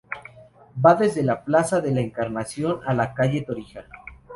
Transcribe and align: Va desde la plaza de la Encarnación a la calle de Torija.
Va 0.83 0.95
desde 0.95 1.21
la 1.21 1.43
plaza 1.43 1.79
de 1.79 1.91
la 1.91 2.01
Encarnación 2.01 2.79
a 2.87 2.95
la 2.95 3.13
calle 3.13 3.41
de 3.41 3.45
Torija. 3.45 3.85